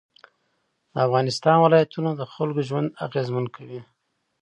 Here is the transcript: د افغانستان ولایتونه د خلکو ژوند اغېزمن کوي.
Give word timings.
د 0.93 0.95
افغانستان 1.07 1.57
ولایتونه 1.61 2.11
د 2.15 2.21
خلکو 2.33 2.61
ژوند 2.69 2.87
اغېزمن 3.05 3.45
کوي. 3.55 3.81